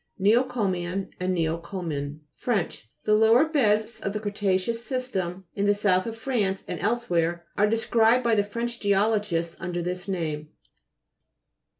NEOCO'MIAN 0.19 1.11
and 1.19 1.35
NEOCOMIEN 1.37 2.21
Fr. 2.33 2.53
The 3.03 3.13
lower 3.13 3.45
beds 3.47 3.99
of 3.99 4.13
the 4.13 4.19
cretaceous 4.19 4.83
system 4.83 5.45
in 5.53 5.65
the 5.65 5.75
south 5.75 6.07
of 6.07 6.17
France 6.17 6.65
and 6.67 6.79
elsewhere, 6.79 7.45
are 7.55 7.69
described 7.69 8.23
by 8.23 8.33
the 8.33 8.43
French 8.43 8.79
geologists 8.79 9.55
under 9.59 9.83
this 9.83 10.07
name. 10.07 10.49